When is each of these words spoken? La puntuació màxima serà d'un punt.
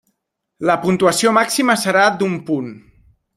La 0.69 0.77
puntuació 0.85 1.33
màxima 1.39 1.75
serà 1.83 2.07
d'un 2.23 2.35
punt. 2.49 2.73